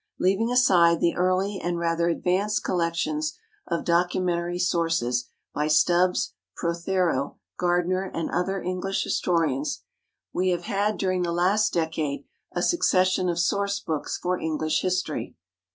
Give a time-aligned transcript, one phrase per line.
[0.19, 8.09] Leaving aside the early and rather advanced collections of documentary sources by Stubbs, Prothero, Gardiner
[8.11, 9.83] and other English historians,
[10.33, 15.35] we have had during the last decade a succession of source books for English history.